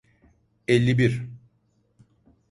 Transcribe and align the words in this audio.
Elli 0.67 0.97
bir. 0.97 1.27